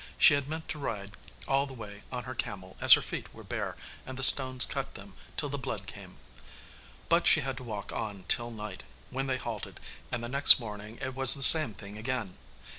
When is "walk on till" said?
7.63-8.49